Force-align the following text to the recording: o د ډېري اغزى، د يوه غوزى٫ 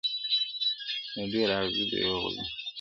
o 1.19 1.21
د 1.23 1.23
ډېري 1.31 1.53
اغزى، 1.59 1.83
د 1.89 1.93
يوه 2.03 2.17
غوزى٫ 2.21 2.43